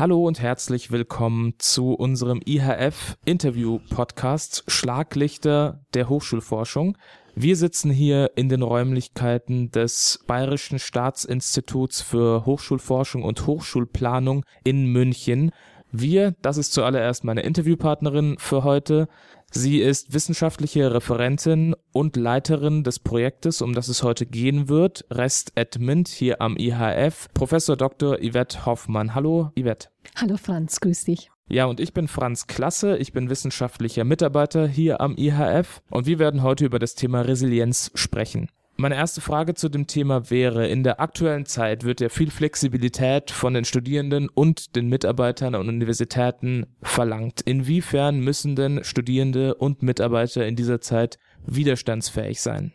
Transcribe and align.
Hallo 0.00 0.26
und 0.26 0.40
herzlich 0.40 0.90
willkommen 0.90 1.52
zu 1.58 1.92
unserem 1.92 2.40
IHF 2.46 3.18
Interview 3.26 3.80
Podcast 3.90 4.64
Schlaglichter 4.66 5.84
der 5.92 6.08
Hochschulforschung. 6.08 6.96
Wir 7.34 7.54
sitzen 7.54 7.90
hier 7.90 8.30
in 8.34 8.48
den 8.48 8.62
Räumlichkeiten 8.62 9.70
des 9.72 10.24
Bayerischen 10.26 10.78
Staatsinstituts 10.78 12.00
für 12.00 12.46
Hochschulforschung 12.46 13.24
und 13.24 13.46
Hochschulplanung 13.46 14.46
in 14.64 14.86
München. 14.86 15.50
Wir, 15.92 16.34
das 16.40 16.56
ist 16.56 16.72
zuallererst 16.72 17.24
meine 17.24 17.42
Interviewpartnerin 17.42 18.36
für 18.38 18.64
heute. 18.64 19.06
Sie 19.52 19.80
ist 19.80 20.14
wissenschaftliche 20.14 20.94
Referentin 20.94 21.74
und 21.92 22.14
Leiterin 22.14 22.84
des 22.84 23.00
Projektes, 23.00 23.62
um 23.62 23.72
das 23.72 23.88
es 23.88 24.04
heute 24.04 24.24
gehen 24.24 24.68
wird, 24.68 25.04
Rest 25.10 25.58
Admint 25.58 26.06
hier 26.06 26.40
am 26.40 26.56
IHF, 26.56 27.26
Professor 27.34 27.76
Dr. 27.76 28.18
Yvette 28.18 28.64
Hoffmann. 28.64 29.12
Hallo, 29.12 29.50
Yvette. 29.58 29.88
Hallo 30.14 30.36
Franz, 30.36 30.78
grüß 30.80 31.04
dich. 31.04 31.32
Ja, 31.48 31.64
und 31.64 31.80
ich 31.80 31.92
bin 31.92 32.06
Franz 32.06 32.46
Klasse, 32.46 32.96
ich 32.98 33.12
bin 33.12 33.28
wissenschaftlicher 33.28 34.04
Mitarbeiter 34.04 34.68
hier 34.68 35.00
am 35.00 35.16
IHF 35.16 35.82
und 35.90 36.06
wir 36.06 36.20
werden 36.20 36.44
heute 36.44 36.64
über 36.64 36.78
das 36.78 36.94
Thema 36.94 37.22
Resilienz 37.22 37.90
sprechen. 37.94 38.50
Meine 38.80 38.94
erste 38.94 39.20
Frage 39.20 39.52
zu 39.52 39.68
dem 39.68 39.86
Thema 39.86 40.30
wäre, 40.30 40.66
in 40.66 40.82
der 40.82 41.00
aktuellen 41.00 41.44
Zeit 41.44 41.84
wird 41.84 42.00
ja 42.00 42.08
viel 42.08 42.30
Flexibilität 42.30 43.30
von 43.30 43.52
den 43.52 43.66
Studierenden 43.66 44.30
und 44.30 44.74
den 44.74 44.88
Mitarbeitern 44.88 45.54
an 45.54 45.68
Universitäten 45.68 46.64
verlangt. 46.80 47.42
Inwiefern 47.42 48.20
müssen 48.20 48.56
denn 48.56 48.82
Studierende 48.82 49.54
und 49.54 49.82
Mitarbeiter 49.82 50.46
in 50.46 50.56
dieser 50.56 50.80
Zeit 50.80 51.18
widerstandsfähig 51.44 52.40
sein? 52.40 52.72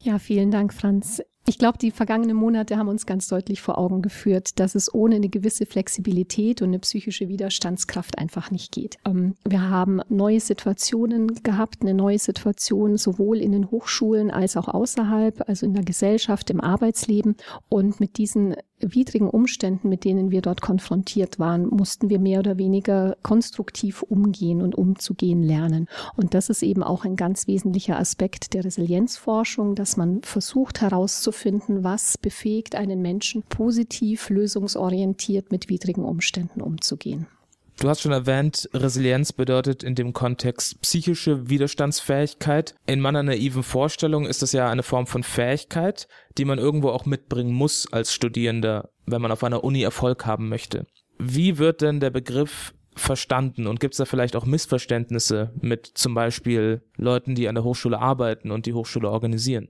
Ja, 0.00 0.18
vielen 0.18 0.50
Dank, 0.50 0.72
Franz. 0.72 1.22
Ich 1.50 1.58
glaube, 1.58 1.78
die 1.78 1.90
vergangenen 1.90 2.36
Monate 2.36 2.76
haben 2.76 2.86
uns 2.86 3.06
ganz 3.06 3.26
deutlich 3.26 3.60
vor 3.60 3.76
Augen 3.76 4.02
geführt, 4.02 4.60
dass 4.60 4.76
es 4.76 4.94
ohne 4.94 5.16
eine 5.16 5.28
gewisse 5.28 5.66
Flexibilität 5.66 6.62
und 6.62 6.68
eine 6.68 6.78
psychische 6.78 7.28
Widerstandskraft 7.28 8.18
einfach 8.18 8.52
nicht 8.52 8.70
geht. 8.70 8.98
Ähm, 9.04 9.34
wir 9.44 9.68
haben 9.68 10.00
neue 10.08 10.38
Situationen 10.38 11.42
gehabt, 11.42 11.78
eine 11.80 11.92
neue 11.92 12.20
Situation 12.20 12.96
sowohl 12.98 13.38
in 13.38 13.50
den 13.50 13.68
Hochschulen 13.72 14.30
als 14.30 14.56
auch 14.56 14.68
außerhalb, 14.68 15.48
also 15.48 15.66
in 15.66 15.74
der 15.74 15.82
Gesellschaft, 15.82 16.50
im 16.50 16.60
Arbeitsleben. 16.60 17.34
Und 17.68 17.98
mit 17.98 18.18
diesen 18.18 18.54
widrigen 18.78 19.28
Umständen, 19.28 19.88
mit 19.88 20.04
denen 20.04 20.30
wir 20.30 20.42
dort 20.42 20.60
konfrontiert 20.60 21.38
waren, 21.38 21.66
mussten 21.66 22.08
wir 22.10 22.18
mehr 22.18 22.38
oder 22.38 22.58
weniger 22.58 23.16
konstruktiv 23.22 24.02
umgehen 24.02 24.62
und 24.62 24.74
umzugehen 24.74 25.42
lernen. 25.42 25.88
Und 26.16 26.32
das 26.32 26.48
ist 26.48 26.62
eben 26.62 26.82
auch 26.82 27.04
ein 27.04 27.16
ganz 27.16 27.46
wesentlicher 27.46 27.98
Aspekt 27.98 28.54
der 28.54 28.64
Resilienzforschung, 28.64 29.74
dass 29.74 29.96
man 29.96 30.22
versucht 30.22 30.80
herauszufinden, 30.80 31.39
was 31.44 32.18
befähigt 32.18 32.74
einen 32.74 33.02
Menschen 33.02 33.42
positiv, 33.42 34.28
lösungsorientiert 34.30 35.50
mit 35.50 35.68
widrigen 35.68 36.04
Umständen 36.04 36.60
umzugehen. 36.60 37.26
Du 37.80 37.88
hast 37.88 38.02
schon 38.02 38.12
erwähnt, 38.12 38.68
Resilienz 38.74 39.32
bedeutet 39.32 39.82
in 39.82 39.94
dem 39.94 40.12
Kontext 40.12 40.82
psychische 40.82 41.48
Widerstandsfähigkeit. 41.48 42.74
In 42.86 43.00
meiner 43.00 43.22
naiven 43.22 43.62
Vorstellung 43.62 44.26
ist 44.26 44.42
das 44.42 44.52
ja 44.52 44.68
eine 44.68 44.82
Form 44.82 45.06
von 45.06 45.22
Fähigkeit, 45.22 46.06
die 46.36 46.44
man 46.44 46.58
irgendwo 46.58 46.90
auch 46.90 47.06
mitbringen 47.06 47.54
muss 47.54 47.90
als 47.90 48.12
Studierender, 48.12 48.90
wenn 49.06 49.22
man 49.22 49.32
auf 49.32 49.42
einer 49.44 49.64
Uni 49.64 49.82
Erfolg 49.82 50.26
haben 50.26 50.50
möchte. 50.50 50.86
Wie 51.18 51.56
wird 51.56 51.80
denn 51.80 52.00
der 52.00 52.10
Begriff 52.10 52.74
verstanden 52.96 53.66
und 53.66 53.80
gibt 53.80 53.94
es 53.94 53.98
da 53.98 54.04
vielleicht 54.04 54.36
auch 54.36 54.44
Missverständnisse 54.44 55.54
mit 55.62 55.86
zum 55.86 56.12
Beispiel 56.12 56.82
Leuten, 56.96 57.34
die 57.34 57.48
an 57.48 57.54
der 57.54 57.64
Hochschule 57.64 57.98
arbeiten 57.98 58.50
und 58.50 58.66
die 58.66 58.74
Hochschule 58.74 59.10
organisieren? 59.10 59.68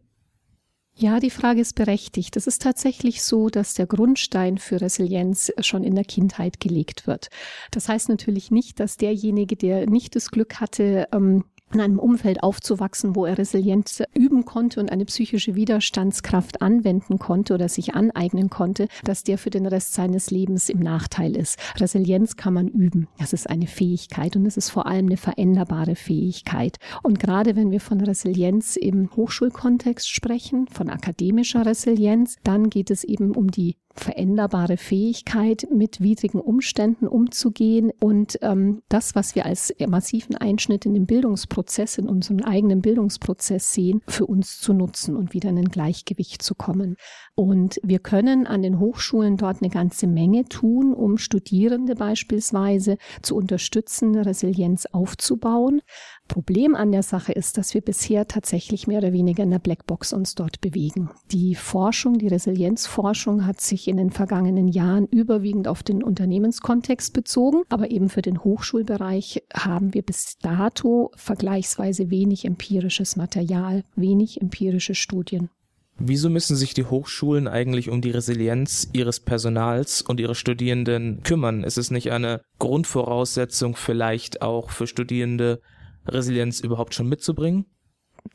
Ja, 0.97 1.19
die 1.19 1.31
Frage 1.31 1.61
ist 1.61 1.77
berechtigt. 1.77 2.37
Es 2.37 2.47
ist 2.47 2.63
tatsächlich 2.63 3.23
so, 3.23 3.49
dass 3.49 3.75
der 3.75 3.87
Grundstein 3.87 4.59
für 4.59 4.81
Resilienz 4.81 5.51
schon 5.61 5.83
in 5.83 5.95
der 5.95 6.05
Kindheit 6.05 6.61
gelegt 6.61 7.07
wird. 7.07 7.29
Das 7.71 7.89
heißt 7.89 8.09
natürlich 8.09 8.51
nicht, 8.51 8.81
dass 8.81 8.97
derjenige, 8.99 9.57
der 9.57 9.89
nicht 9.89 10.15
das 10.15 10.31
Glück 10.31 10.61
hatte, 10.61 11.09
ähm, 11.13 11.45
in 11.73 11.81
einem 11.81 11.99
Umfeld 11.99 12.43
aufzuwachsen, 12.43 13.15
wo 13.17 13.25
er 13.25 13.39
Resilienz 13.39 14.03
üben 14.15 14.45
konnte 14.45 14.81
und 14.81 14.91
eine 14.91 15.05
psychische 15.05 15.55
Widerstandskraft 15.55 16.63
anwenden 16.63 17.19
konnte 17.19 17.55
oder 17.55 17.69
sich 17.69 17.95
aneignen 17.95 18.51
konnte, 18.51 18.89
dass 19.05 19.25
der 19.25 19.39
für 19.39 19.51
den 19.51 19.67
Rest 19.67 19.95
seines 19.95 20.31
Lebens 20.31 20.69
im 20.69 20.81
Nachteil 20.81 21.37
ist. 21.37 21.59
Resilienz 21.77 22.37
kann 22.37 22.55
man 22.55 22.69
üben. 22.69 23.09
Das 23.19 23.33
ist 23.33 23.49
eine 23.49 23.67
Fähigkeit 23.67 24.37
und 24.37 24.47
es 24.47 24.57
ist 24.57 24.71
vor 24.71 24.87
allem 24.87 25.07
eine 25.07 25.17
veränderbare 25.17 25.97
Fähigkeit. 25.97 26.77
Und 27.03 27.19
gerade 27.19 27.57
wenn 27.57 27.71
wir 27.71 27.81
von 27.81 28.01
Resilienz 28.01 28.77
im 28.77 29.11
Hochschulkontext 29.15 30.09
sprechen, 30.09 30.67
von 30.69 30.91
akademischer 30.91 31.67
Resilienz, 31.67 32.37
dann 32.45 32.71
geht 32.71 32.91
es 32.91 33.05
eben 33.05 33.33
um 33.35 33.51
die 33.51 33.77
veränderbare 34.01 34.77
Fähigkeit, 34.77 35.69
mit 35.73 36.01
widrigen 36.01 36.41
Umständen 36.41 37.07
umzugehen 37.07 37.93
und 38.01 38.39
ähm, 38.43 38.83
das, 38.89 39.15
was 39.15 39.35
wir 39.35 39.47
als 39.47 39.75
massiven 39.87 40.37
Einschnitt 40.37 40.87
in 40.87 40.95
den 40.95 41.07
Bildungsprozess, 41.07 41.99
in 41.99 42.09
unserem 42.09 42.41
eigenen 42.41 42.81
Bildungsprozess 42.81 43.73
sehen, 43.73 44.03
für 44.07 44.27
uns 44.27 44.61
zu 44.61 44.73
nutzen 44.73 45.17
und 45.17 45.35
wieder 45.35 45.51
in 45.51 45.59
ein 45.59 45.69
Gleichgewicht 45.69 46.43
zu 46.43 46.55
kommen. 46.55 46.97
Und 47.35 47.81
wir 47.83 47.99
können 47.99 48.47
an 48.47 48.63
den 48.63 48.79
Hochschulen 48.79 49.37
dort 49.37 49.63
eine 49.63 49.71
ganze 49.71 50.07
Menge 50.07 50.45
tun, 50.45 50.93
um 50.93 51.19
Studierende 51.19 51.95
beispielsweise 51.95 52.97
zu 53.23 53.37
unterstützen, 53.37 54.17
Resilienz 54.17 54.87
aufzubauen. 54.87 55.81
Problem 56.29 56.75
an 56.75 56.93
der 56.93 57.03
Sache 57.03 57.33
ist, 57.33 57.59
dass 57.59 57.75
wir 57.75 57.81
bisher 57.81 58.29
tatsächlich 58.29 58.87
mehr 58.87 58.99
oder 58.99 59.13
weniger 59.13 59.43
in 59.43 59.51
der 59.51 59.59
Blackbox 59.59 60.13
uns 60.13 60.35
dort 60.35 60.61
bewegen. 60.61 61.11
Die 61.33 61.55
Forschung, 61.55 62.19
die 62.19 62.29
Resilienzforschung 62.29 63.47
hat 63.47 63.61
sich 63.61 63.89
in 63.91 63.97
den 63.97 64.11
vergangenen 64.11 64.69
Jahren 64.69 65.07
überwiegend 65.07 65.69
auf 65.69 65.83
den 65.83 66.03
Unternehmenskontext 66.03 67.13
bezogen, 67.13 67.65
aber 67.69 67.91
eben 67.91 68.09
für 68.09 68.23
den 68.23 68.43
Hochschulbereich 68.43 69.43
haben 69.53 69.93
wir 69.93 70.03
bis 70.03 70.39
dato 70.39 71.11
vergleichsweise 71.17 72.09
wenig 72.09 72.45
empirisches 72.45 73.17
Material, 73.17 73.83
wenig 73.97 74.41
empirische 74.41 74.95
Studien. 74.95 75.51
Wieso 75.99 76.31
müssen 76.31 76.57
sich 76.57 76.73
die 76.73 76.85
Hochschulen 76.85 77.47
eigentlich 77.47 77.91
um 77.91 78.01
die 78.01 78.13
Resilienz 78.13 78.89
ihres 78.95 79.21
Personals 79.21 80.01
und 80.01 80.19
ihrer 80.19 80.35
Studierenden 80.35 81.23
kümmern? 81.23 81.63
Ist 81.63 81.77
es 81.77 81.91
nicht 81.91 82.11
eine 82.11 82.41
Grundvoraussetzung 82.59 83.77
vielleicht 83.77 84.41
auch 84.41 84.71
für 84.71 84.87
Studierende, 84.87 85.61
Resilienz 86.07 86.61
überhaupt 86.61 86.95
schon 86.95 87.09
mitzubringen? 87.09 87.67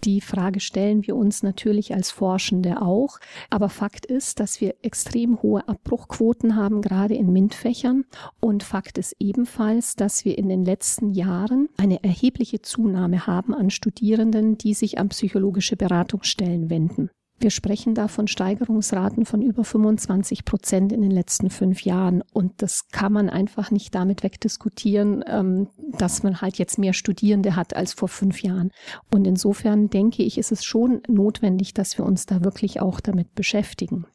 Die 0.03 0.21
Frage 0.21 0.59
stellen 0.59 1.05
wir 1.07 1.15
uns 1.15 1.43
natürlich 1.43 1.93
als 1.93 2.11
Forschende 2.11 2.81
auch. 2.81 3.19
Aber 3.49 3.69
Fakt 3.69 4.05
ist, 4.05 4.39
dass 4.39 4.61
wir 4.61 4.75
extrem 4.81 5.41
hohe 5.41 5.67
Abbruchquoten 5.67 6.55
haben, 6.55 6.81
gerade 6.81 7.15
in 7.15 7.31
MINT-Fächern. 7.31 8.05
Und 8.39 8.63
Fakt 8.63 8.97
ist 8.97 9.15
ebenfalls, 9.19 9.95
dass 9.95 10.25
wir 10.25 10.37
in 10.37 10.49
den 10.49 10.65
letzten 10.65 11.11
Jahren 11.11 11.69
eine 11.77 12.03
erhebliche 12.03 12.61
Zunahme 12.61 13.27
haben 13.27 13.53
an 13.53 13.69
Studierenden, 13.69 14.57
die 14.57 14.73
sich 14.73 14.99
an 14.99 15.09
psychologische 15.09 15.75
Beratungsstellen 15.75 16.69
wenden. 16.69 17.09
Wir 17.37 17.49
sprechen 17.49 17.95
da 17.95 18.07
von 18.07 18.27
Steigerungsraten 18.27 19.25
von 19.25 19.41
über 19.41 19.65
25 19.65 20.45
Prozent 20.45 20.93
in 20.93 21.01
den 21.01 21.11
letzten 21.11 21.49
fünf 21.49 21.81
Jahren. 21.81 22.23
Und 22.33 22.61
das 22.61 22.87
kann 22.89 23.11
man 23.11 23.29
einfach 23.29 23.71
nicht 23.71 23.93
damit 23.93 24.23
wegdiskutieren, 24.23 25.23
ähm, 25.27 25.67
dass 25.97 26.23
man 26.23 26.41
halt 26.41 26.57
jetzt 26.57 26.77
mehr 26.77 26.93
Studierende 26.93 27.55
hat 27.55 27.75
als 27.75 27.93
vor 27.93 28.07
fünf 28.07 28.41
Jahren. 28.41 28.71
Und 29.13 29.25
insofern 29.25 29.89
denke 29.89 30.23
ich, 30.23 30.37
ist 30.37 30.51
es 30.51 30.63
schon 30.63 31.01
notwendig, 31.07 31.73
dass 31.73 31.97
wir 31.97 32.05
uns 32.05 32.25
da 32.25 32.43
wirklich 32.43 32.81
auch 32.81 32.99
damit 32.99 33.33
beschäftigen. 33.35 34.05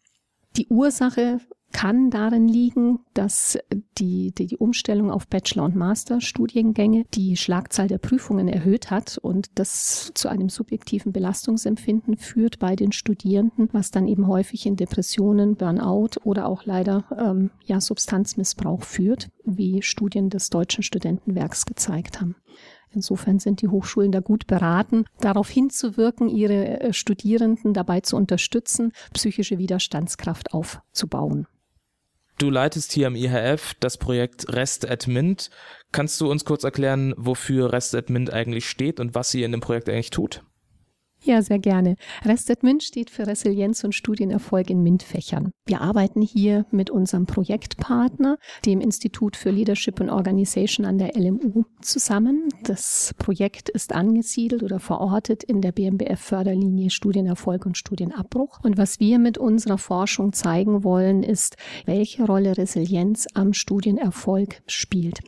Die 0.57 0.69
Ursache 0.69 1.39
kann 1.73 2.11
darin 2.11 2.49
liegen, 2.49 3.01
dass 3.15 3.59
die, 3.99 4.33
die, 4.33 4.47
die 4.47 4.57
Umstellung 4.57 5.11
auf 5.11 5.27
Bachelor- 5.27 5.65
und 5.65 5.77
Masterstudiengänge 5.77 7.05
die 7.15 7.37
Schlagzahl 7.37 7.89
der 7.89 7.99
Prüfungen 7.99 8.49
erhöht 8.49 8.91
hat 8.91 9.19
und 9.19 9.51
das 9.55 10.13
zu 10.15 10.29
einem 10.29 10.49
subjektiven 10.49 11.13
Belastungsempfinden 11.13 12.17
führt 12.17 12.59
bei 12.59 12.77
den 12.77 12.93
Studierenden, 12.93 13.69
was 13.73 13.91
dann 13.91 14.09
eben 14.09 14.27
häufig 14.27 14.67
in 14.67 14.77
Depressionen, 14.77 15.57
Burnout 15.57 16.21
oder 16.25 16.47
auch 16.47 16.65
leider 16.65 17.05
ähm, 17.19 17.51
ja, 17.65 17.81
Substanzmissbrauch 17.81 18.83
führt, 18.83 19.31
wie 19.45 19.83
Studien 19.83 20.31
des 20.31 20.51
Deutschen 20.51 20.83
Studentenwerks 20.83 21.67
gezeigt 21.67 22.21
haben. 22.21 22.37
Insofern 22.93 23.39
sind 23.39 23.63
die 23.63 23.69
Hochschulen 23.69 24.11
da 24.11 24.21
gut 24.21 24.47
beraten, 24.47 25.05
darauf 25.21 25.49
hinzuwirken, 25.49 26.29
ihre 26.29 26.81
äh, 26.81 26.93
Studierenden 26.93 27.73
dabei 27.73 28.01
zu 28.01 28.17
unterstützen, 28.17 28.93
psychische 29.15 29.59
Widerstandskraft 29.59 30.53
aufzubauen. 30.53 31.47
Du 32.41 32.49
leitest 32.49 32.93
hier 32.93 33.07
am 33.07 33.17
IHF 33.17 33.75
das 33.81 33.99
Projekt 33.99 34.51
Rest 34.55 34.89
at 34.89 35.07
Mint. 35.07 35.51
Kannst 35.93 36.19
du 36.23 36.31
uns 36.31 36.47
kurz 36.47 36.65
erklären, 36.65 37.13
wofür 37.19 37.71
Rest 37.71 37.95
at 37.95 38.09
Mint 38.09 38.33
eigentlich 38.33 38.67
steht 38.67 38.99
und 38.99 39.15
was 39.15 39.31
sie 39.31 39.43
in 39.43 39.53
dem 39.53 39.61
Projekt 39.61 39.91
eigentlich 39.91 40.09
tut? 40.09 40.43
Ja, 41.23 41.43
sehr 41.43 41.59
gerne. 41.59 41.97
Rested 42.25 42.63
MINT 42.63 42.83
steht 42.83 43.11
für 43.11 43.27
Resilienz 43.27 43.85
und 43.85 43.95
Studienerfolg 43.95 44.71
in 44.71 44.83
MINT-Fächern. 44.83 45.53
Wir 45.67 45.83
arbeiten 45.83 46.23
hier 46.23 46.65
mit 46.71 46.89
unserem 46.89 47.27
Projektpartner, 47.27 48.39
dem 48.65 48.81
Institut 48.81 49.37
für 49.37 49.51
Leadership 49.51 50.01
and 50.01 50.11
Organization 50.11 50.87
an 50.87 50.97
der 50.97 51.15
LMU, 51.15 51.65
zusammen. 51.83 52.49
Das 52.63 53.15
Projekt 53.19 53.69
ist 53.69 53.93
angesiedelt 53.93 54.63
oder 54.63 54.81
verortet 54.81 55.45
in 55.45 55.61
der 55.61 55.73
BMBF-Förderlinie 55.73 56.89
Studienerfolg 56.89 57.67
und 57.67 57.77
Studienabbruch. 57.77 58.61
Und 58.63 58.79
was 58.79 58.99
wir 58.99 59.19
mit 59.19 59.37
unserer 59.37 59.79
Forschung 59.79 60.33
zeigen 60.33 60.85
wollen, 60.85 61.23
ist, 61.23 61.57
welche 61.85 62.25
Rolle 62.25 62.57
Resilienz 62.57 63.27
am 63.35 63.53
Studienerfolg 63.53 64.63
spielt. 64.67 65.21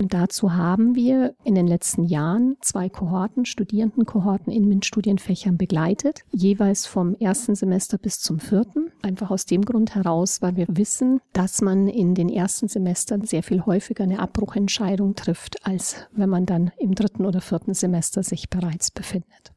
Und 0.00 0.14
dazu 0.14 0.54
haben 0.54 0.94
wir 0.94 1.34
in 1.44 1.54
den 1.54 1.66
letzten 1.66 2.04
Jahren 2.04 2.56
zwei 2.62 2.88
Kohorten, 2.88 3.44
Studierendenkohorten 3.44 4.50
in 4.50 4.66
MINT-Studienfächern 4.66 5.58
begleitet, 5.58 6.22
jeweils 6.32 6.86
vom 6.86 7.14
ersten 7.16 7.54
Semester 7.54 7.98
bis 7.98 8.18
zum 8.18 8.40
vierten. 8.40 8.90
Einfach 9.02 9.30
aus 9.30 9.44
dem 9.44 9.62
Grund 9.62 9.94
heraus, 9.94 10.40
weil 10.40 10.56
wir 10.56 10.64
wissen, 10.70 11.20
dass 11.34 11.60
man 11.60 11.86
in 11.86 12.14
den 12.14 12.30
ersten 12.30 12.66
Semestern 12.66 13.26
sehr 13.26 13.42
viel 13.42 13.66
häufiger 13.66 14.04
eine 14.04 14.20
Abbruchentscheidung 14.20 15.16
trifft, 15.16 15.66
als 15.66 16.08
wenn 16.12 16.30
man 16.30 16.46
dann 16.46 16.70
im 16.78 16.94
dritten 16.94 17.26
oder 17.26 17.42
vierten 17.42 17.74
Semester 17.74 18.22
sich 18.22 18.48
bereits 18.48 18.90
befindet. 18.90 19.52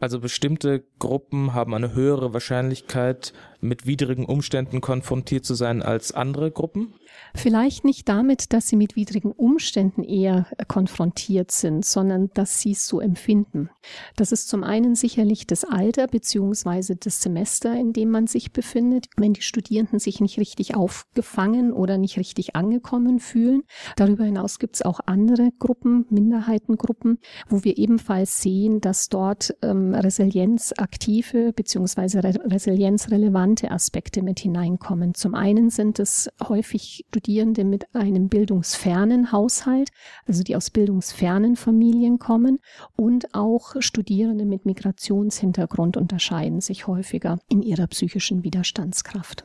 Also 0.00 0.20
bestimmte 0.20 0.84
Gruppen 1.00 1.54
haben 1.54 1.74
eine 1.74 1.94
höhere 1.94 2.32
Wahrscheinlichkeit, 2.32 3.32
mit 3.60 3.86
widrigen 3.86 4.24
Umständen 4.24 4.80
konfrontiert 4.80 5.44
zu 5.44 5.54
sein 5.54 5.82
als 5.82 6.12
andere 6.12 6.50
Gruppen? 6.50 6.94
Vielleicht 7.34 7.84
nicht 7.84 8.08
damit, 8.08 8.52
dass 8.52 8.68
sie 8.68 8.76
mit 8.76 8.96
widrigen 8.96 9.32
Umständen 9.32 10.02
eher 10.02 10.46
konfrontiert 10.66 11.50
sind, 11.50 11.84
sondern 11.84 12.30
dass 12.34 12.60
sie 12.60 12.72
es 12.72 12.86
so 12.86 13.00
empfinden. 13.00 13.70
Das 14.16 14.32
ist 14.32 14.48
zum 14.48 14.64
einen 14.64 14.94
sicherlich 14.94 15.46
das 15.46 15.64
Alter 15.64 16.06
beziehungsweise 16.06 16.96
das 16.96 17.20
Semester, 17.20 17.74
in 17.74 17.92
dem 17.92 18.10
man 18.10 18.26
sich 18.26 18.52
befindet, 18.52 19.06
wenn 19.16 19.32
die 19.32 19.42
Studierenden 19.42 19.98
sich 19.98 20.20
nicht 20.20 20.38
richtig 20.38 20.74
aufgefangen 20.74 21.72
oder 21.72 21.98
nicht 21.98 22.18
richtig 22.18 22.56
angekommen 22.56 23.18
fühlen. 23.18 23.62
Darüber 23.96 24.24
hinaus 24.24 24.58
gibt 24.58 24.76
es 24.76 24.82
auch 24.82 25.00
andere 25.06 25.50
Gruppen, 25.58 26.06
Minderheitengruppen, 26.10 27.18
wo 27.48 27.64
wir 27.64 27.78
ebenfalls 27.78 28.40
sehen, 28.40 28.80
dass 28.80 29.08
dort 29.08 29.54
ähm, 29.62 29.94
resilienzaktive 29.94 31.52
beziehungsweise 31.52 32.22
re 32.22 32.34
resilienzrelevante 32.44 33.47
Aspekte 33.70 34.22
mit 34.22 34.40
hineinkommen. 34.40 35.14
Zum 35.14 35.34
einen 35.34 35.70
sind 35.70 35.98
es 35.98 36.30
häufig 36.42 37.04
Studierende 37.08 37.64
mit 37.64 37.94
einem 37.94 38.28
bildungsfernen 38.28 39.32
Haushalt, 39.32 39.90
also 40.26 40.42
die 40.42 40.56
aus 40.56 40.70
bildungsfernen 40.70 41.56
Familien 41.56 42.18
kommen 42.18 42.58
und 42.96 43.34
auch 43.34 43.76
Studierende 43.80 44.44
mit 44.44 44.66
Migrationshintergrund 44.66 45.96
unterscheiden 45.96 46.60
sich 46.60 46.86
häufiger 46.86 47.38
in 47.48 47.62
ihrer 47.62 47.86
psychischen 47.86 48.44
Widerstandskraft. 48.44 49.44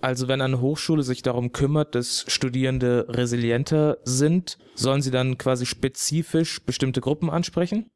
Also 0.00 0.28
wenn 0.28 0.42
eine 0.42 0.60
Hochschule 0.60 1.02
sich 1.02 1.22
darum 1.22 1.52
kümmert, 1.52 1.94
dass 1.94 2.26
Studierende 2.28 3.06
resilienter 3.08 3.96
sind, 4.04 4.58
sollen 4.74 5.00
sie 5.00 5.10
dann 5.10 5.38
quasi 5.38 5.64
spezifisch 5.64 6.62
bestimmte 6.62 7.00
Gruppen 7.00 7.30
ansprechen? 7.30 7.90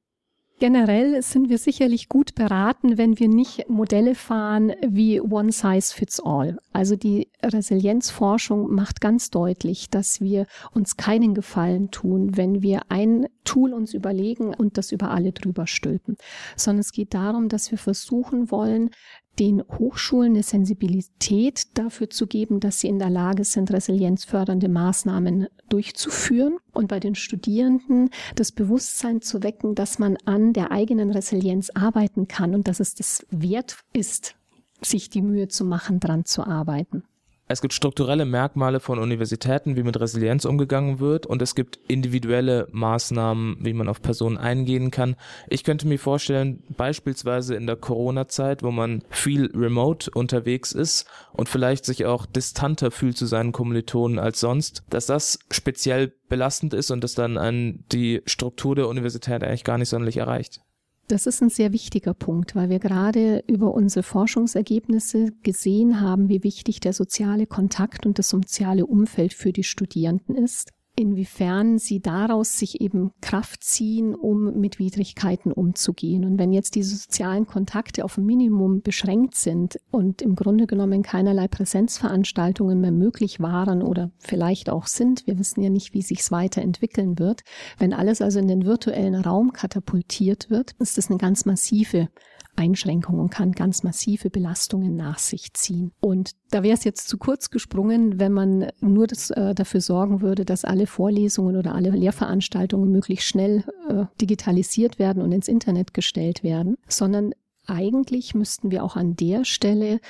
Generell 0.61 1.23
sind 1.23 1.51
wir 1.51 1.59
sicherlich 1.59 2.09
gut 2.09 2.35
beraten, 2.35 2.99
wenn 2.99 3.21
wir 3.21 3.29
nicht 3.29 3.69
Modelle 3.69 4.17
fahren 4.17 4.73
wie 4.85 5.21
One 5.21 5.53
Size 5.53 5.95
Fits 5.95 6.19
All. 6.19 6.59
Also 6.73 6.97
die 6.97 7.29
Resilienzforschung 7.45 8.75
macht 8.75 9.01
ganz 9.01 9.31
deutlich, 9.31 9.89
dass 9.89 10.21
wir 10.21 10.47
uns 10.73 10.97
keinen 10.97 11.35
Gefallen 11.35 11.93
tun, 11.93 12.37
wenn 12.37 12.61
wir 12.61 12.83
ein 12.89 13.29
Tool 13.45 13.73
uns 13.73 13.95
überlegen 13.95 14.53
und 14.53 14.79
das 14.79 14.91
über 14.91 15.13
alle 15.13 15.31
drüber 15.31 15.69
stülpen, 15.69 16.17
sondern 16.57 16.81
es 16.81 16.91
geht 16.91 17.15
darum, 17.15 17.49
dass 17.49 17.71
wir 17.71 17.79
versuchen 17.79 18.51
wollen, 18.51 18.91
den 19.39 19.63
Hochschulen 19.63 20.33
eine 20.33 20.43
Sensibilität 20.43 21.79
dafür 21.79 22.11
zu 22.11 22.27
geben, 22.27 22.61
dass 22.61 22.81
sie 22.81 22.89
in 22.89 22.99
der 22.99 23.11
Lage 23.11 23.45
sind, 23.45 23.73
resilienzfördernde 23.73 24.69
Maßnahmen 24.69 25.49
durchzuführen 25.69 26.59
und 26.73 26.89
bei 26.89 27.01
den 27.01 27.15
Studierenden 27.15 28.11
das 28.35 28.53
Bewusstsein 28.53 29.23
zu 29.23 29.43
wecken, 29.43 29.75
dass 29.75 29.99
man 29.99 30.17
an 30.25 30.53
der 30.53 30.71
eigenen 30.71 31.11
Resilienz 31.11 31.71
arbeiten 31.71 32.29
kann 32.29 32.55
und 32.55 32.69
dass 32.69 32.81
es 32.81 32.95
das 32.95 33.27
wert 33.31 33.79
ist, 33.93 34.35
sich 34.81 35.11
die 35.11 35.23
Mühe 35.23 35.49
zu 35.49 35.65
machen, 35.65 36.01
dran 36.01 36.25
zu 36.25 36.45
arbeiten. 36.45 37.05
Es 37.51 37.63
gibt 37.63 37.73
strukturelle 37.73 38.27
Merkmale 38.27 38.79
von 38.79 38.99
Universitäten, 38.99 39.75
wie 39.75 39.83
mit 39.83 39.99
Resilienz 39.99 40.45
umgegangen 40.45 41.01
wird, 41.01 41.25
und 41.25 41.41
es 41.41 41.55
gibt 41.55 41.81
individuelle 41.89 42.69
Maßnahmen, 42.73 43.57
wie 43.61 43.73
man 43.73 43.89
auf 43.89 44.03
Personen 44.03 44.37
eingehen 44.37 44.91
kann. 44.91 45.17
Ich 45.49 45.65
könnte 45.65 45.89
mir 45.89 45.99
vorstellen, 45.99 46.63
beispielsweise 46.77 47.55
in 47.55 47.67
der 47.67 47.77
Corona-Zeit, 47.77 48.63
wo 48.63 48.71
man 48.71 49.03
viel 49.09 49.51
remote 49.57 50.11
unterwegs 50.11 50.73
ist 50.73 51.07
und 51.33 51.49
vielleicht 51.49 51.87
sich 51.87 52.05
auch 52.05 52.27
distanter 52.27 52.91
fühlt 52.91 53.17
zu 53.17 53.25
seinen 53.25 53.53
Kommilitonen 53.53 54.19
als 54.19 54.41
sonst, 54.41 54.83
dass 54.91 55.07
das 55.07 55.39
speziell 55.51 56.13
belastend 56.29 56.75
ist 56.75 56.91
und 56.91 57.03
das 57.03 57.15
dann 57.15 57.39
an 57.39 57.83
die 57.93 58.21
Struktur 58.27 58.77
der 58.77 58.89
Universität 58.89 59.43
eigentlich 59.43 59.65
gar 59.65 59.79
nicht 59.79 59.89
sonderlich 59.89 60.19
erreicht. 60.19 60.61
Das 61.09 61.27
ist 61.27 61.43
ein 61.43 61.49
sehr 61.49 61.73
wichtiger 61.73 62.13
Punkt, 62.13 62.55
weil 62.55 62.69
wir 62.69 62.79
gerade 62.79 63.43
über 63.47 63.73
unsere 63.73 64.03
Forschungsergebnisse 64.03 65.33
gesehen 65.43 66.03
haben, 66.03 66.29
wie 66.29 66.45
wichtig 66.45 66.81
der 66.81 66.93
soziale 66.93 67.47
Kontakt 67.47 68.05
und 68.05 68.19
das 68.19 68.29
soziale 68.29 68.85
Umfeld 68.85 69.33
für 69.33 69.53
die 69.53 69.65
Studierenden 69.65 70.37
ist 70.37 70.73
inwiefern 70.99 71.79
sie 71.79 72.01
daraus 72.01 72.59
sich 72.59 72.81
eben 72.81 73.13
Kraft 73.21 73.63
ziehen, 73.63 74.17
um 74.17 74.59
mit 74.59 74.81
Widrigkeiten 74.81 75.53
umzugehen. 75.53 76.25
Und 76.25 76.39
wenn 76.39 76.53
jetzt 76.53 76.75
diese 76.75 76.97
sozialen 76.97 77.47
Kontakte 77.47 78.05
auf 78.05 78.19
ein 78.19 78.27
Minimum 78.27 78.83
beschränkt 78.83 79.37
sind 79.37 79.79
und 79.93 80.21
im 80.23 80.35
Grunde 80.35 80.67
genommen 80.67 81.03
keinerlei 81.03 81.47
Präsenzveranstaltungen 81.47 82.81
mehr 82.81 82.91
möglich 82.91 83.39
waren 83.39 83.83
oder 83.83 84.11
vielleicht 84.19 84.71
auch 84.71 84.89
sind, 84.89 85.25
wir 85.29 85.39
wissen 85.39 85.63
ja 85.63 85.71
nicht, 85.71 85.95
wie 85.95 86.03
sich 86.03 86.19
es 86.21 86.33
weiterentwickeln 86.33 87.21
wird, 87.21 87.43
wenn 87.79 87.93
alles 87.93 88.21
also 88.21 88.41
in 88.41 88.49
den 88.49 88.67
virtuellen 88.67 89.15
Raum 89.15 89.53
katapultiert 89.53 90.51
wird, 90.51 90.73
ist 90.81 90.99
das 90.99 91.11
eine 91.11 91.19
ganz 91.19 91.45
massive 91.45 92.09
Einschränkungen 92.59 93.21
und 93.21 93.31
kann 93.31 93.53
ganz 93.53 93.83
massive 93.83 94.31
Belastungen 94.31 94.97
nach 94.97 95.19
sich 95.19 95.55
ziehen. 95.55 95.93
Und 96.01 96.33
da 96.51 96.63
wäre 96.63 96.77
es 96.77 96.85
jetzt 96.85 97.09
zu 97.09 97.17
kurz 97.17 97.51
gesprungen, 97.51 98.19
wenn 98.19 98.33
man 98.33 98.69
nur 98.81 99.07
das, 99.07 99.31
äh, 99.31 99.55
dafür 99.55 99.81
sorgen 99.81 100.21
würde, 100.21 100.45
dass 100.45 100.65
alle 100.65 100.87
Vorlesungen 100.87 101.57
oder 101.57 101.75
alle 101.75 101.91
Lehrveranstaltungen 101.91 102.91
möglichst 102.91 103.29
schnell 103.29 103.65
äh, 103.89 104.05
digitalisiert 104.21 104.99
werden 104.99 105.23
und 105.23 105.33
ins 105.33 105.49
Internet 105.49 105.95
gestellt 105.95 106.43
werden, 106.43 106.77
sondern 106.89 107.33
eigentlich 107.67 108.35
müssten 108.35 108.71
wir 108.71 108.83
auch 108.83 108.97
an 108.97 109.15
der 109.15 109.45
Stelle 109.45 110.01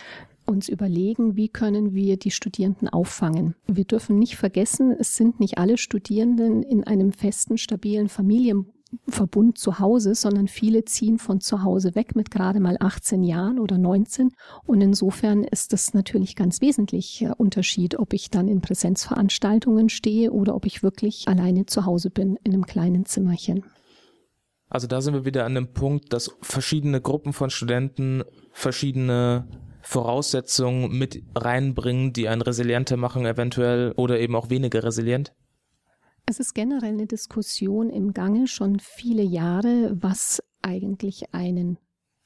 uns 0.47 0.69
überlegen, 0.69 1.37
wie 1.37 1.49
können 1.49 1.93
wir 1.93 2.17
die 2.17 2.31
Studierenden 2.31 2.89
auffangen. 2.89 3.55
Wir 3.67 3.85
dürfen 3.85 4.19
nicht 4.19 4.37
vergessen, 4.37 4.97
es 4.99 5.15
sind 5.15 5.41
nicht 5.41 5.59
alle 5.59 5.77
Studierenden 5.77 6.63
in 6.63 6.85
einem 6.85 7.13
festen, 7.13 7.59
stabilen 7.59 8.09
Familien 8.09 8.73
Verbund 9.07 9.59
zu 9.59 9.79
Hause, 9.79 10.15
sondern 10.15 10.49
viele 10.49 10.85
ziehen 10.85 11.19
von 11.19 11.41
zu 11.41 11.63
Hause 11.63 11.95
weg 11.95 12.17
mit 12.17 12.31
gerade 12.31 12.61
mal 12.61 12.77
18 12.81 13.23
Jahren 13.23 13.59
oder 13.59 13.77
19. 13.77 14.31
Und 14.65 14.81
insofern 14.81 15.45
ist 15.45 15.73
das 15.73 15.93
natürlich 15.93 16.37
ganz 16.37 16.61
wesentlich 16.61 17.27
Unterschied, 17.37 17.99
ob 17.99 18.13
ich 18.13 18.31
dann 18.31 18.49
in 18.49 18.61
Präsenzveranstaltungen 18.61 19.89
stehe 19.89 20.33
oder 20.33 20.55
ob 20.55 20.65
ich 20.65 20.83
wirklich 20.83 21.29
alleine 21.29 21.67
zu 21.67 21.85
Hause 21.85 22.11
bin 22.11 22.39
in 22.45 22.55
einem 22.55 22.67
kleinen 22.67 23.05
Zimmerchen. 23.05 23.65
Also 24.71 24.87
da 24.87 25.01
sind 25.01 25.15
wir 25.15 25.25
wieder 25.25 25.45
an 25.45 25.55
dem 25.55 25.73
Punkt, 25.73 26.13
dass 26.13 26.37
verschiedene 26.41 27.01
Gruppen 27.01 27.33
von 27.33 27.51
Studenten 27.51 28.23
verschiedene 28.53 29.47
Voraussetzungen 29.83 30.97
mit 30.97 31.23
reinbringen, 31.35 32.13
die 32.13 32.29
einen 32.29 32.43
resilienter 32.43 32.97
machen 32.97 33.25
eventuell 33.25 33.93
oder 33.97 34.19
eben 34.21 34.37
auch 34.37 34.51
weniger 34.51 34.85
resilient. 34.85 35.33
Es 36.31 36.41
ist 36.41 36.53
generell 36.53 36.93
eine 36.93 37.07
Diskussion 37.07 37.89
im 37.89 38.13
Gange 38.13 38.49
schon 38.49 38.81
viele 38.81 39.23
Jahre, 39.23 39.97
was 39.99 40.43
eigentlich 40.61 41.33
einen 41.33 41.79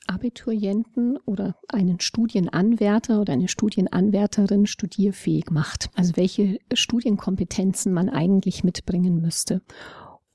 Abiturienten 0.08 1.18
oder 1.18 1.54
einen 1.68 2.00
Studienanwärter 2.00 3.20
oder 3.20 3.34
eine 3.34 3.46
Studienanwärterin 3.46 4.66
studierfähig 4.66 5.52
macht. 5.52 5.88
Also 5.94 6.16
welche 6.16 6.58
Studienkompetenzen 6.72 7.92
man 7.92 8.08
eigentlich 8.08 8.64
mitbringen 8.64 9.20
müsste. 9.20 9.62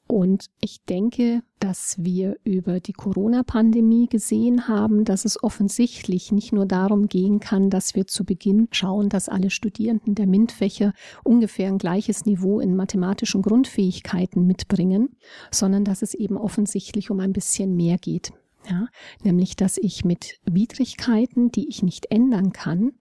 Und 0.08 0.46
ich 0.62 0.84
denke, 0.86 1.42
dass 1.60 1.98
wir 2.00 2.38
über 2.46 2.80
die 2.80 2.94
Corona-Pandemie 2.94 4.08
gesehen 4.08 4.70
haben, 4.70 5.04
dass 5.04 5.26
es 5.26 5.44
offensichtlich 5.44 6.32
nicht 6.32 6.54
nur 6.54 6.66
darum 6.66 7.08
gehen 7.08 7.42
kann, 7.42 7.70
dass 7.70 7.94
wir 7.94 8.08
zu 8.08 8.24
Beginn 8.24 8.70
schauen, 8.72 9.10
dass 9.10 9.28
alle 9.28 9.50
Studierenden 9.50 10.16
der 10.16 10.28
MINT-Fächer 10.28 10.94
ungefähr 11.26 11.68
ein 11.68 11.78
gleiches 11.78 12.26
Niveau 12.26 12.62
in 12.62 12.76
mathematischen 12.76 13.42
Grundfähigkeiten 13.42 14.48
mitbringen, 14.48 15.18
sondern 15.52 15.84
dass 15.84 16.02
es 16.02 16.14
eben 16.14 16.38
offensichtlich 16.38 17.12
um 17.12 17.20
ein 17.20 17.34
bisschen 17.34 17.76
mehr 17.76 17.98
geht. 17.98 18.32
Ja, 18.70 18.88
nämlich, 19.24 19.56
dass 19.56 19.78
ich 19.78 20.04
mit 20.04 20.40
Widrigkeiten, 20.44 21.52
die 21.52 21.70
ich 21.70 21.84
nicht 21.84 22.12
ändern 22.12 22.52
kann, 22.52 22.94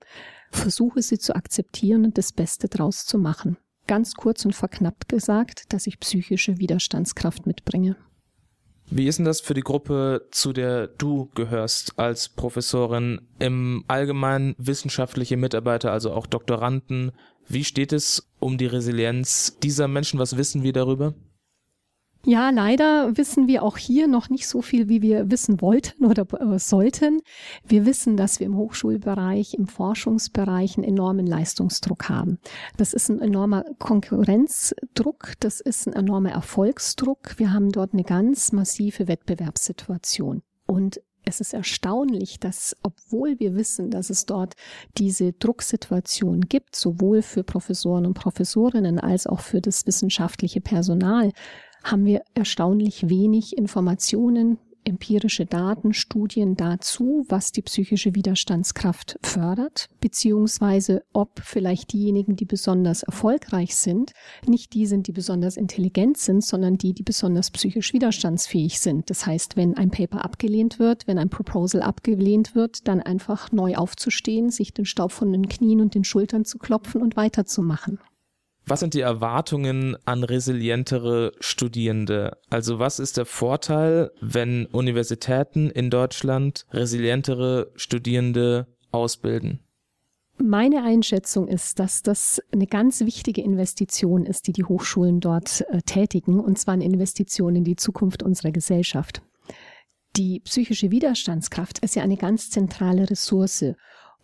versuche 0.50 1.02
sie 1.02 1.18
zu 1.18 1.34
akzeptieren 1.34 2.04
und 2.04 2.18
das 2.18 2.32
Beste 2.32 2.68
draus 2.68 3.04
zu 3.04 3.18
machen 3.18 3.56
ganz 3.86 4.14
kurz 4.14 4.44
und 4.44 4.54
verknappt 4.54 5.08
gesagt, 5.08 5.72
dass 5.72 5.86
ich 5.86 6.00
psychische 6.00 6.58
Widerstandskraft 6.58 7.46
mitbringe. 7.46 7.96
Wie 8.88 9.08
ist 9.08 9.18
denn 9.18 9.24
das 9.24 9.40
für 9.40 9.54
die 9.54 9.62
Gruppe, 9.62 10.28
zu 10.30 10.52
der 10.52 10.86
du 10.86 11.28
gehörst 11.34 11.98
als 11.98 12.28
Professorin 12.28 13.20
im 13.40 13.84
allgemeinen 13.88 14.54
wissenschaftliche 14.58 15.36
Mitarbeiter, 15.36 15.90
also 15.90 16.12
auch 16.12 16.26
Doktoranden? 16.26 17.10
Wie 17.48 17.64
steht 17.64 17.92
es 17.92 18.28
um 18.38 18.58
die 18.58 18.66
Resilienz 18.66 19.58
dieser 19.62 19.88
Menschen? 19.88 20.20
Was 20.20 20.36
wissen 20.36 20.62
wir 20.62 20.72
darüber? 20.72 21.14
Ja, 22.28 22.50
leider 22.50 23.16
wissen 23.16 23.46
wir 23.46 23.62
auch 23.62 23.76
hier 23.76 24.08
noch 24.08 24.30
nicht 24.30 24.48
so 24.48 24.60
viel, 24.60 24.88
wie 24.88 25.00
wir 25.00 25.30
wissen 25.30 25.60
wollten 25.60 26.04
oder 26.04 26.26
äh, 26.40 26.58
sollten. 26.58 27.20
Wir 27.64 27.86
wissen, 27.86 28.16
dass 28.16 28.40
wir 28.40 28.48
im 28.48 28.56
Hochschulbereich, 28.56 29.54
im 29.54 29.68
Forschungsbereich 29.68 30.76
einen 30.76 30.82
enormen 30.82 31.24
Leistungsdruck 31.24 32.08
haben. 32.08 32.40
Das 32.78 32.94
ist 32.94 33.10
ein 33.10 33.20
enormer 33.20 33.64
Konkurrenzdruck, 33.78 35.34
das 35.38 35.60
ist 35.60 35.86
ein 35.86 35.92
enormer 35.92 36.32
Erfolgsdruck. 36.32 37.38
Wir 37.38 37.52
haben 37.52 37.70
dort 37.70 37.92
eine 37.92 38.02
ganz 38.02 38.50
massive 38.50 39.06
Wettbewerbssituation. 39.06 40.42
Und 40.66 41.00
es 41.26 41.40
ist 41.40 41.54
erstaunlich, 41.54 42.38
dass 42.38 42.76
obwohl 42.82 43.38
wir 43.40 43.56
wissen, 43.56 43.90
dass 43.90 44.10
es 44.10 44.26
dort 44.26 44.54
diese 44.96 45.32
Drucksituation 45.32 46.42
gibt, 46.42 46.76
sowohl 46.76 47.20
für 47.20 47.42
Professoren 47.42 48.06
und 48.06 48.14
Professorinnen 48.14 49.00
als 49.00 49.26
auch 49.26 49.40
für 49.40 49.60
das 49.60 49.86
wissenschaftliche 49.86 50.60
Personal, 50.60 51.32
haben 51.90 52.04
wir 52.04 52.22
erstaunlich 52.34 53.08
wenig 53.08 53.56
Informationen, 53.56 54.58
empirische 54.86 55.46
Daten, 55.46 55.92
Studien 55.92 56.56
dazu, 56.56 57.24
was 57.28 57.52
die 57.52 57.62
psychische 57.62 58.14
Widerstandskraft 58.14 59.18
fördert, 59.22 59.88
beziehungsweise 60.00 61.02
ob 61.12 61.40
vielleicht 61.42 61.92
diejenigen, 61.92 62.36
die 62.36 62.44
besonders 62.44 63.02
erfolgreich 63.02 63.74
sind, 63.74 64.12
nicht 64.46 64.74
die 64.74 64.86
sind, 64.86 65.08
die 65.08 65.12
besonders 65.12 65.56
intelligent 65.56 66.18
sind, 66.18 66.44
sondern 66.44 66.78
die, 66.78 66.92
die 66.92 67.02
besonders 67.02 67.50
psychisch 67.50 67.92
widerstandsfähig 67.92 68.78
sind. 68.78 69.10
Das 69.10 69.26
heißt, 69.26 69.56
wenn 69.56 69.76
ein 69.76 69.90
Paper 69.90 70.24
abgelehnt 70.24 70.78
wird, 70.78 71.06
wenn 71.06 71.18
ein 71.18 71.30
Proposal 71.30 71.82
abgelehnt 71.82 72.54
wird, 72.54 72.86
dann 72.86 73.00
einfach 73.00 73.50
neu 73.52 73.74
aufzustehen, 73.74 74.50
sich 74.50 74.72
den 74.72 74.84
Staub 74.84 75.12
von 75.12 75.32
den 75.32 75.48
Knien 75.48 75.80
und 75.80 75.94
den 75.94 76.04
Schultern 76.04 76.44
zu 76.44 76.58
klopfen 76.58 77.02
und 77.02 77.16
weiterzumachen. 77.16 77.98
Was 78.68 78.80
sind 78.80 78.94
die 78.94 79.00
Erwartungen 79.00 79.96
an 80.06 80.24
resilientere 80.24 81.32
Studierende? 81.38 82.38
Also 82.50 82.80
was 82.80 82.98
ist 82.98 83.16
der 83.16 83.24
Vorteil, 83.24 84.10
wenn 84.20 84.66
Universitäten 84.66 85.70
in 85.70 85.88
Deutschland 85.88 86.66
resilientere 86.72 87.70
Studierende 87.76 88.66
ausbilden? 88.90 89.60
Meine 90.38 90.82
Einschätzung 90.82 91.46
ist, 91.46 91.78
dass 91.78 92.02
das 92.02 92.42
eine 92.52 92.66
ganz 92.66 93.00
wichtige 93.02 93.40
Investition 93.40 94.26
ist, 94.26 94.48
die 94.48 94.52
die 94.52 94.64
Hochschulen 94.64 95.20
dort 95.20 95.64
äh, 95.70 95.80
tätigen, 95.82 96.40
und 96.40 96.58
zwar 96.58 96.74
eine 96.74 96.84
Investition 96.84 97.54
in 97.54 97.64
die 97.64 97.76
Zukunft 97.76 98.24
unserer 98.24 98.50
Gesellschaft. 98.50 99.22
Die 100.16 100.40
psychische 100.40 100.90
Widerstandskraft 100.90 101.78
ist 101.78 101.94
ja 101.94 102.02
eine 102.02 102.16
ganz 102.16 102.50
zentrale 102.50 103.08
Ressource 103.08 103.64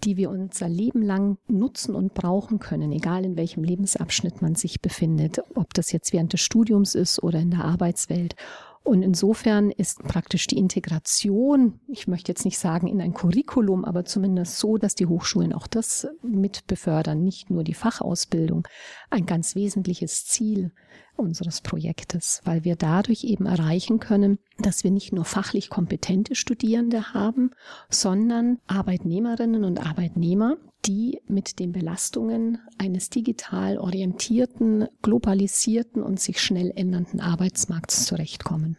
die 0.04 0.16
wir 0.16 0.30
unser 0.30 0.68
Leben 0.68 1.02
lang 1.02 1.38
nutzen 1.49 1.94
und 1.94 2.14
brauchen 2.14 2.59
können, 2.59 2.92
egal 2.92 3.25
in 3.25 3.37
welchem 3.37 3.64
Lebensabschnitt 3.64 4.42
man 4.42 4.54
sich 4.54 4.80
befindet, 4.80 5.42
ob 5.54 5.75
das 5.75 5.92
jetzt 5.92 6.12
während 6.12 6.32
des 6.32 6.40
Studiums 6.40 6.94
ist 6.94 7.23
oder 7.23 7.38
in 7.38 7.50
der 7.50 7.64
Arbeitswelt. 7.64 8.37
Und 8.85 9.02
insofern 9.02 9.71
ist 9.71 10.02
praktisch 10.02 10.49
die 10.49 10.59
Integration, 10.59 11.78
ich 11.87 12.09
möchte 12.09 12.32
jetzt 12.32 12.44
nicht 12.44 12.59
sagen 12.59 12.88
in 12.88 13.00
ein 13.00 13.14
Curriculum, 13.14 13.85
aber 13.85 14.04
zumindest 14.04 14.59
so, 14.59 14.76
dass 14.76 14.97
die 14.97 15.06
Hochschulen 15.06 15.52
auch 15.52 15.68
das 15.68 16.09
mit 16.23 16.66
befördern, 16.66 17.23
nicht 17.23 17.49
nur 17.49 17.62
die 17.62 17.75
Fachausbildung, 17.75 18.66
ein 19.09 19.25
ganz 19.25 19.54
wesentliches 19.54 20.26
Ziel 20.26 20.73
unseres 21.16 21.61
Projektes, 21.61 22.40
weil 22.45 22.64
wir 22.64 22.76
dadurch 22.76 23.25
eben 23.25 23.47
erreichen 23.47 24.00
können, 24.00 24.38
dass 24.59 24.85
wir 24.85 24.90
nicht 24.90 25.12
nur 25.12 25.25
fachlich 25.25 25.71
kompetente 25.71 26.35
Studierende 26.35 27.14
haben, 27.14 27.50
sondern 27.88 28.59
Arbeitnehmerinnen 28.66 29.64
und 29.64 29.85
Arbeitnehmer, 29.85 30.57
die 30.85 31.21
mit 31.26 31.59
den 31.59 31.73
Belastungen 31.73 32.59
eines 32.78 33.09
digital 33.11 33.78
orientierten, 33.78 34.88
globalisierten 35.02 36.02
und 36.02 36.19
sich 36.19 36.40
schnell 36.40 36.73
ändernden 36.75 37.21
Arbeitsmarkts 37.21 38.07
zurechtkommen. 38.07 38.76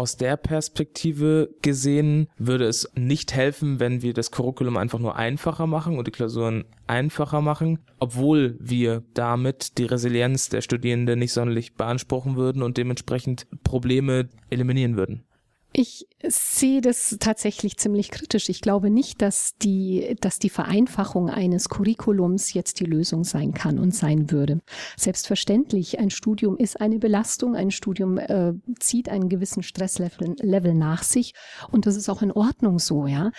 Aus 0.00 0.16
der 0.16 0.38
Perspektive 0.38 1.50
gesehen 1.60 2.28
würde 2.38 2.64
es 2.64 2.90
nicht 2.94 3.34
helfen, 3.34 3.80
wenn 3.80 4.00
wir 4.00 4.14
das 4.14 4.30
Curriculum 4.30 4.78
einfach 4.78 4.98
nur 4.98 5.16
einfacher 5.16 5.66
machen 5.66 5.98
und 5.98 6.06
die 6.06 6.10
Klausuren 6.10 6.64
einfacher 6.86 7.42
machen, 7.42 7.80
obwohl 7.98 8.56
wir 8.58 9.02
damit 9.12 9.76
die 9.76 9.84
Resilienz 9.84 10.48
der 10.48 10.62
Studierenden 10.62 11.18
nicht 11.18 11.34
sonderlich 11.34 11.74
beanspruchen 11.74 12.36
würden 12.36 12.62
und 12.62 12.78
dementsprechend 12.78 13.46
Probleme 13.62 14.30
eliminieren 14.48 14.96
würden. 14.96 15.26
Ich 15.72 16.08
sehe 16.26 16.80
das 16.80 17.16
tatsächlich 17.20 17.76
ziemlich 17.76 18.10
kritisch. 18.10 18.48
Ich 18.48 18.60
glaube 18.60 18.90
nicht, 18.90 19.22
dass 19.22 19.56
die, 19.58 20.16
dass 20.20 20.40
die 20.40 20.50
Vereinfachung 20.50 21.30
eines 21.30 21.68
Curriculums 21.68 22.52
jetzt 22.54 22.80
die 22.80 22.86
Lösung 22.86 23.22
sein 23.22 23.54
kann 23.54 23.78
und 23.78 23.94
sein 23.94 24.32
würde. 24.32 24.60
Selbstverständlich, 24.96 26.00
ein 26.00 26.10
Studium 26.10 26.56
ist 26.56 26.80
eine 26.80 26.98
Belastung, 26.98 27.54
ein 27.54 27.70
Studium 27.70 28.18
äh, 28.18 28.54
zieht 28.80 29.08
einen 29.08 29.28
gewissen 29.28 29.62
Stresslevel 29.62 30.34
Level 30.40 30.74
nach 30.74 31.04
sich 31.04 31.34
und 31.70 31.86
das 31.86 31.94
ist 31.94 32.08
auch 32.08 32.22
in 32.22 32.32
Ordnung 32.32 32.78
so, 32.80 33.06
ja. 33.06 33.30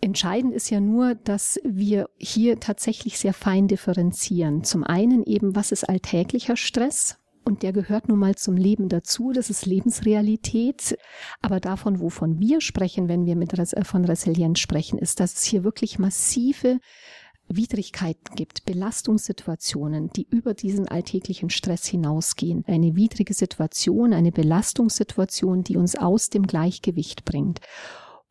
Entscheidend 0.00 0.54
ist 0.54 0.70
ja 0.70 0.80
nur, 0.80 1.16
dass 1.16 1.58
wir 1.64 2.08
hier 2.18 2.60
tatsächlich 2.60 3.18
sehr 3.18 3.32
fein 3.32 3.66
differenzieren. 3.66 4.62
Zum 4.62 4.84
einen 4.84 5.24
eben, 5.24 5.56
was 5.56 5.72
ist 5.72 5.88
alltäglicher 5.88 6.56
Stress? 6.56 7.18
Und 7.48 7.62
der 7.62 7.72
gehört 7.72 8.08
nun 8.08 8.18
mal 8.18 8.34
zum 8.34 8.58
Leben 8.58 8.90
dazu. 8.90 9.32
Das 9.32 9.48
ist 9.48 9.64
Lebensrealität. 9.64 10.98
Aber 11.40 11.60
davon, 11.60 11.98
wovon 11.98 12.38
wir 12.38 12.60
sprechen, 12.60 13.08
wenn 13.08 13.24
wir 13.24 13.36
mit 13.36 13.58
Res 13.58 13.74
von 13.84 14.04
Resilienz 14.04 14.58
sprechen, 14.60 14.98
ist, 14.98 15.18
dass 15.18 15.32
es 15.34 15.44
hier 15.44 15.64
wirklich 15.64 15.98
massive 15.98 16.78
Widrigkeiten 17.48 18.36
gibt, 18.36 18.66
Belastungssituationen, 18.66 20.10
die 20.10 20.26
über 20.28 20.52
diesen 20.52 20.88
alltäglichen 20.88 21.48
Stress 21.48 21.86
hinausgehen. 21.86 22.64
Eine 22.66 22.94
widrige 22.94 23.32
Situation, 23.32 24.12
eine 24.12 24.30
Belastungssituation, 24.30 25.64
die 25.64 25.78
uns 25.78 25.96
aus 25.96 26.28
dem 26.28 26.46
Gleichgewicht 26.46 27.24
bringt. 27.24 27.60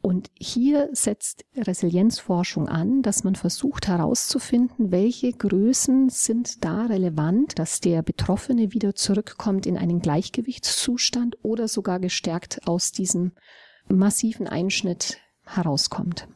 Und 0.08 0.32
hier 0.40 0.88
setzt 0.94 1.44
Resilienzforschung 1.58 2.70
an, 2.70 3.02
dass 3.02 3.26
man 3.26 3.36
versucht 3.36 3.90
herauszufinden, 3.90 4.90
welche 4.90 5.34
Größen 5.34 6.08
sind 6.08 6.64
da 6.64 6.86
relevant, 6.86 7.60
dass 7.60 7.82
der 7.82 8.04
Betroffene 8.04 8.72
wieder 8.72 8.96
zurückkommt 8.96 9.66
in 9.66 9.78
einen 9.78 10.00
Gleichgewichtszustand 10.00 11.36
oder 11.44 11.68
sogar 11.68 12.00
gestärkt 12.00 12.66
aus 12.70 12.94
diesem 12.94 13.34
massiven 13.90 14.48
Einschnitt 14.48 15.18
herauskommt. 15.44 16.30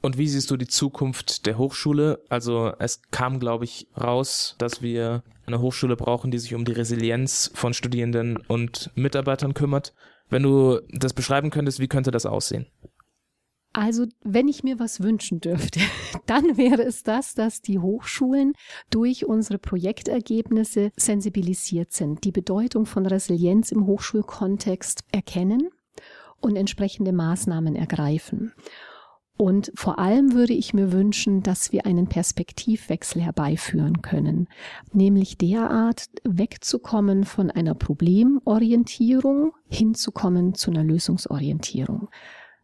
Und 0.00 0.16
wie 0.16 0.26
siehst 0.26 0.50
du 0.50 0.56
die 0.56 0.66
Zukunft 0.66 1.44
der 1.44 1.58
Hochschule? 1.58 2.24
Also 2.30 2.72
es 2.78 3.02
kam, 3.10 3.40
glaube 3.40 3.66
ich, 3.66 3.88
raus, 3.94 4.56
dass 4.56 4.80
wir 4.80 5.22
eine 5.44 5.60
Hochschule 5.60 5.96
brauchen, 5.96 6.30
die 6.30 6.38
sich 6.38 6.54
um 6.54 6.64
die 6.64 6.72
Resilienz 6.72 7.50
von 7.52 7.74
Studierenden 7.74 8.38
und 8.38 8.90
Mitarbeitern 8.94 9.52
kümmert. 9.52 9.92
Wenn 10.30 10.44
du 10.44 10.80
das 10.88 11.12
beschreiben 11.12 11.50
könntest, 11.50 11.78
wie 11.78 11.88
könnte 11.88 12.10
das 12.10 12.24
aussehen? 12.24 12.64
Also, 13.72 14.06
wenn 14.22 14.48
ich 14.48 14.62
mir 14.62 14.78
was 14.78 15.02
wünschen 15.02 15.40
dürfte, 15.40 15.80
dann 16.26 16.56
wäre 16.56 16.82
es 16.82 17.02
das, 17.02 17.34
dass 17.34 17.62
die 17.62 17.78
Hochschulen 17.78 18.52
durch 18.90 19.26
unsere 19.26 19.58
Projektergebnisse 19.58 20.90
sensibilisiert 20.96 21.92
sind, 21.92 22.24
die 22.24 22.32
Bedeutung 22.32 22.84
von 22.84 23.06
Resilienz 23.06 23.72
im 23.72 23.86
Hochschulkontext 23.86 25.04
erkennen 25.10 25.70
und 26.40 26.56
entsprechende 26.56 27.12
Maßnahmen 27.12 27.74
ergreifen. 27.74 28.52
Und 29.38 29.72
vor 29.74 29.98
allem 29.98 30.34
würde 30.34 30.52
ich 30.52 30.74
mir 30.74 30.92
wünschen, 30.92 31.42
dass 31.42 31.72
wir 31.72 31.86
einen 31.86 32.06
Perspektivwechsel 32.06 33.22
herbeiführen 33.22 34.02
können, 34.02 34.46
nämlich 34.92 35.38
derart 35.38 36.06
wegzukommen 36.22 37.24
von 37.24 37.50
einer 37.50 37.74
Problemorientierung 37.74 39.52
hinzukommen 39.68 40.54
zu 40.54 40.70
einer 40.70 40.84
Lösungsorientierung. 40.84 42.08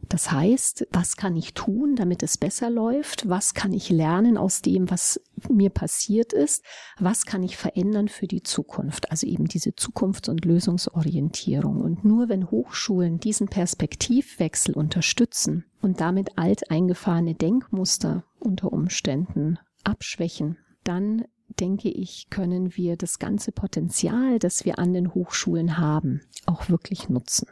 Das 0.00 0.31
heißt, 0.31 0.87
was 0.93 1.17
kann 1.17 1.37
ich 1.37 1.55
tun, 1.55 1.97
damit 1.97 2.23
es 2.23 2.38
besser 2.38 2.71
läuft? 2.71 3.28
Was 3.28 3.52
kann 3.52 3.73
ich 3.73 3.90
lernen 3.90 4.38
aus 4.38 4.62
dem, 4.62 4.90
was 4.90 5.21
mir 5.50 5.71
passiert 5.71 6.33
ist? 6.33 6.64
Was 6.99 7.26
kann 7.26 7.43
ich 7.43 7.57
verändern 7.57 8.09
für 8.09 8.26
die 8.26 8.43
Zukunft? 8.43 9.11
Also 9.11 9.26
eben 9.26 9.47
diese 9.47 9.71
Zukunfts- 9.75 10.31
und 10.31 10.45
Lösungsorientierung. 10.45 11.81
Und 11.81 12.05
nur 12.05 12.28
wenn 12.28 12.50
Hochschulen 12.50 13.19
diesen 13.19 13.49
Perspektivwechsel 13.49 14.75
unterstützen 14.75 15.64
und 15.83 16.00
damit 16.00 16.38
alteingefahrene 16.38 17.35
Denkmuster 17.35 18.25
unter 18.38 18.73
Umständen 18.73 19.59
abschwächen, 19.85 20.59
dann 20.85 21.25
denke 21.61 21.88
ich, 21.88 22.31
können 22.31 22.76
wir 22.76 22.97
das 22.97 23.19
ganze 23.19 23.52
Potenzial, 23.52 24.38
das 24.38 24.64
wir 24.64 24.78
an 24.78 24.93
den 24.93 25.12
Hochschulen 25.12 25.76
haben, 25.76 26.23
auch 26.47 26.69
wirklich 26.69 27.09
nutzen. 27.09 27.49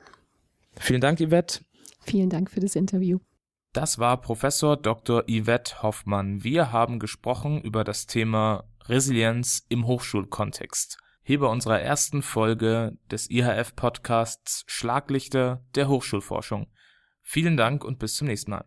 Vielen 0.79 1.01
Dank, 1.01 1.19
Yvette. 1.21 1.61
Vielen 2.07 2.31
Dank 2.31 2.51
für 2.51 2.61
das 2.61 2.77
Interview. 2.77 3.19
Das 3.73 3.99
war 3.99 4.21
Professor 4.21 4.77
Dr. 4.77 5.25
Yvette 5.29 5.83
Hoffmann. 5.83 6.45
Wir 6.45 6.73
haben 6.73 6.99
gesprochen 6.99 7.61
über 7.61 7.83
das 7.83 8.07
Thema 8.07 8.65
Resilienz 8.85 9.67
im 9.69 9.87
Hochschulkontext. 9.87 10.99
hier 11.23 11.41
bei 11.41 11.49
unserer 11.49 11.81
ersten 11.81 12.23
Folge 12.23 12.97
des 13.11 13.29
IHF 13.29 13.75
Podcasts 13.75 14.63
Schlaglichter 14.69 15.65
der 15.75 15.89
Hochschulforschung. 15.89 16.69
Vielen 17.23 17.57
Dank 17.57 17.85
und 17.85 17.99
bis 17.99 18.15
zum 18.15 18.29
nächsten 18.29 18.53
Mal. 18.53 18.65